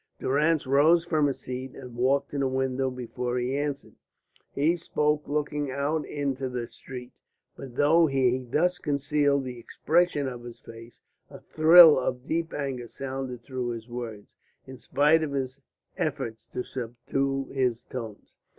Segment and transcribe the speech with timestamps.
[0.17, 3.93] Durrance rose from his seat and walked to the window before he answered.
[4.51, 7.11] He spoke looking out into the street,
[7.55, 12.87] but though he thus concealed the expression of his face, a thrill of deep anger
[12.87, 14.33] sounded through his words,
[14.65, 15.59] in spite of his
[15.97, 18.33] efforts to subdue his tones.